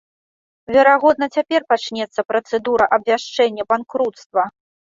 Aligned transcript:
Верагодна, 0.75 1.25
цяпер 1.39 1.61
пачнецца 1.75 2.21
працэдура 2.31 2.89
абвяшчэння 2.99 3.69
банкруцтва. 3.77 4.43